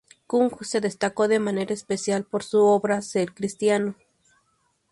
[0.29, 3.93] Küng se destacó de manera especial por su obra "Ser cristiano".